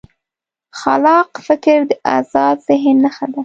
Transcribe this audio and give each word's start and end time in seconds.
خلاق 0.79 1.31
فکر 1.47 1.77
د 1.89 1.91
ازاد 2.17 2.57
ذهن 2.67 2.95
نښه 3.03 3.27
ده. 3.33 3.39